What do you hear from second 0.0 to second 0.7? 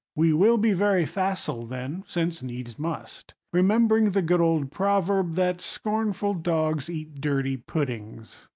We will